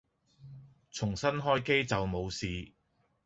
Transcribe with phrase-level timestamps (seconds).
[0.89, 2.71] 重新開機就冇事